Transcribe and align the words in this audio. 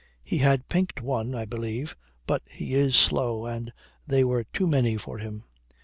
He 0.23 0.39
had 0.39 0.67
pinked 0.67 0.99
one, 0.99 1.35
I 1.35 1.45
believe, 1.45 1.95
but 2.25 2.41
he 2.49 2.73
is 2.73 2.95
slow, 2.95 3.45
and 3.45 3.71
they 4.07 4.23
were 4.23 4.45
too 4.45 4.65
many 4.65 4.97
for 4.97 5.19
him. 5.19 5.43